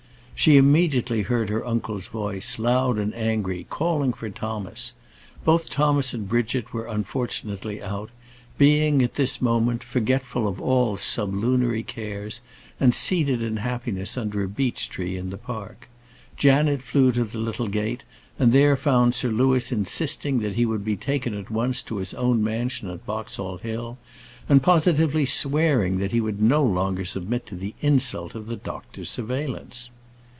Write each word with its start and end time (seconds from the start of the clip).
She 0.43 0.57
immediately 0.57 1.21
heard 1.21 1.49
her 1.49 1.63
uncle's 1.63 2.07
voice, 2.07 2.57
loud 2.57 2.97
and 2.97 3.13
angry, 3.13 3.67
calling 3.69 4.11
for 4.11 4.27
Thomas. 4.31 4.93
Both 5.45 5.69
Thomas 5.69 6.15
and 6.15 6.27
Bridget 6.27 6.73
were 6.73 6.87
unfortunately 6.87 7.79
out, 7.79 8.09
being, 8.57 9.03
at 9.03 9.13
this 9.13 9.39
moment, 9.39 9.83
forgetful 9.83 10.47
of 10.47 10.59
all 10.59 10.97
sublunary 10.97 11.83
cares, 11.83 12.41
and 12.79 12.95
seated 12.95 13.43
in 13.43 13.57
happiness 13.57 14.17
under 14.17 14.41
a 14.41 14.49
beech 14.49 14.89
tree 14.89 15.15
in 15.15 15.29
the 15.29 15.37
park. 15.37 15.87
Janet 16.37 16.81
flew 16.81 17.11
to 17.11 17.23
the 17.23 17.37
little 17.37 17.67
gate, 17.67 18.03
and 18.39 18.51
there 18.51 18.75
found 18.75 19.13
Sir 19.13 19.29
Louis 19.29 19.71
insisting 19.71 20.39
that 20.39 20.55
he 20.55 20.65
would 20.65 20.83
be 20.83 20.97
taken 20.97 21.35
at 21.35 21.51
once 21.51 21.83
to 21.83 21.97
his 21.97 22.15
own 22.15 22.43
mansion 22.43 22.89
at 22.89 23.05
Boxall 23.05 23.57
Hill, 23.57 23.99
and 24.49 24.63
positively 24.63 25.23
swearing 25.27 25.99
that 25.99 26.11
he 26.11 26.19
would 26.19 26.41
no 26.41 26.63
longer 26.63 27.05
submit 27.05 27.45
to 27.45 27.55
the 27.55 27.75
insult 27.81 28.33
of 28.33 28.47
the 28.47 28.57
doctor's 28.57 29.07
surveillance. 29.11 29.91